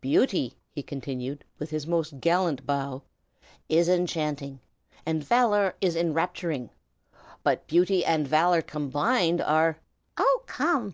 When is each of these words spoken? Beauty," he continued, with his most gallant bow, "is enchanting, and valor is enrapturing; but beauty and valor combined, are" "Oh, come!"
Beauty," 0.00 0.54
he 0.70 0.82
continued, 0.82 1.44
with 1.58 1.68
his 1.68 1.86
most 1.86 2.22
gallant 2.22 2.64
bow, 2.64 3.02
"is 3.68 3.86
enchanting, 3.86 4.60
and 5.04 5.22
valor 5.22 5.74
is 5.82 5.94
enrapturing; 5.94 6.70
but 7.42 7.66
beauty 7.66 8.02
and 8.02 8.26
valor 8.26 8.62
combined, 8.62 9.42
are" 9.42 9.78
"Oh, 10.16 10.42
come!" 10.46 10.86